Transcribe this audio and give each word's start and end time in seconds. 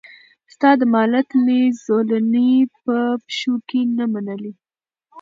ستا 0.53 0.69
د 0.79 0.81
مالت 0.93 1.29
مي 1.43 1.61
زولنې 1.83 2.51
په 2.83 2.95
پښو 3.25 3.53
کي 3.69 3.81
نه 3.97 4.05
منلې 4.13 4.53